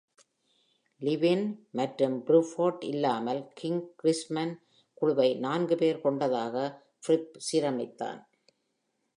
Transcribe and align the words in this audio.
Levin 1.01 1.41
மற்றும் 1.71 2.15
Bruford 2.27 2.79
இல்லாமல் 2.83 3.41
king 3.59 3.91
Crimson 4.01 4.49
குழுவை 5.01 5.29
நான்கு 5.45 5.75
பேர் 5.75 6.01
கொண்டதாக 6.01 6.55
Fripp 7.07 7.29
சீரமைத்தான். 7.49 8.19